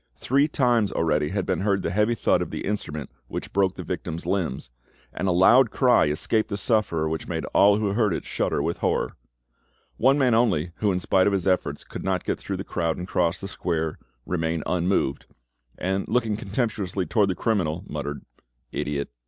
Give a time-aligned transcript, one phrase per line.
[0.15, 3.83] Three times already had been heard the heavy thud of the instrument which broke the
[3.83, 4.71] victim's limbs,
[5.13, 8.79] and a loud cry escaped the sufferer which made all who heard it shudder with
[8.79, 9.15] horror,
[9.97, 12.63] One man only, who, in spite of all his efforts, could not get through the
[12.63, 15.27] crowd and cross the square, remained unmoved,
[15.77, 18.25] and looking contemptuously towards the criminal, muttered,
[18.71, 19.11] "Idiot!